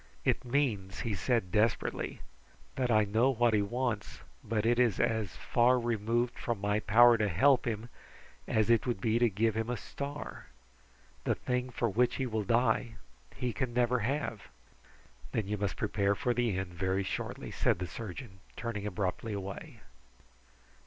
"It 0.25 0.43
means," 0.43 1.01
he 1.01 1.13
said 1.13 1.51
desperately, 1.51 2.21
"that 2.75 2.89
I 2.89 3.03
know 3.03 3.29
what 3.29 3.53
he 3.53 3.61
wants, 3.61 4.21
but 4.43 4.65
it 4.65 4.79
is 4.79 4.99
as 4.99 5.35
far 5.35 5.79
removed 5.79 6.39
from 6.39 6.59
my 6.59 6.79
power 6.79 7.19
to 7.19 7.27
help 7.27 7.67
him 7.67 7.87
as 8.47 8.71
it 8.71 8.87
would 8.87 8.99
be 8.99 9.19
to 9.19 9.29
give 9.29 9.53
him 9.55 9.69
a 9.69 9.77
star. 9.77 10.47
The 11.23 11.35
thing 11.35 11.69
for 11.69 11.87
which 11.87 12.15
he 12.15 12.25
will 12.25 12.43
die, 12.45 12.95
he 13.35 13.53
can 13.53 13.75
never 13.75 13.99
have." 13.99 14.47
"Then 15.33 15.47
you 15.47 15.55
must 15.59 15.75
prepare 15.77 16.15
for 16.15 16.33
the 16.33 16.57
end 16.57 16.73
very 16.73 17.03
shortly" 17.03 17.51
said 17.51 17.77
the 17.77 17.85
surgeon, 17.85 18.39
turning 18.55 18.87
abruptly 18.87 19.33
away. 19.33 19.81